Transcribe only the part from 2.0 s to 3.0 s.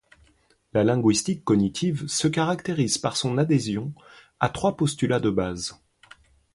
se caractérise